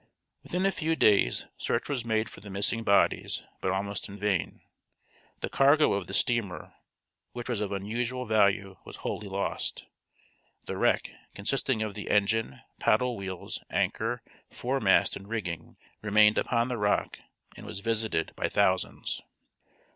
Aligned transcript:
Within 0.41 0.65
a 0.65 0.71
few 0.71 0.95
days 0.95 1.45
search 1.57 1.87
was 1.87 2.03
made 2.03 2.27
for 2.27 2.39
the 2.41 2.49
missing 2.49 2.83
bodies, 2.83 3.43
but 3.61 3.69
almost 3.71 4.09
in 4.09 4.17
vain. 4.17 4.61
The 5.41 5.47
cargo 5.47 5.93
of 5.93 6.07
the 6.07 6.13
steamer, 6.15 6.73
which 7.33 7.47
was 7.47 7.61
of 7.61 7.71
unusual 7.71 8.25
value 8.25 8.77
was 8.83 8.95
wholly 9.05 9.27
lost. 9.27 9.83
The 10.65 10.75
wreck, 10.75 11.11
consisting 11.35 11.83
of 11.83 11.93
the 11.93 12.09
engine, 12.09 12.61
paddle 12.79 13.15
wheels, 13.15 13.61
anchor, 13.69 14.23
foremast 14.49 15.15
and 15.15 15.27
rigging, 15.29 15.77
remained 16.01 16.39
upon 16.39 16.69
the 16.69 16.77
rock 16.79 17.19
and 17.55 17.67
was 17.67 17.81
visited 17.81 18.33
by 18.35 18.49
thousands. 18.49 19.21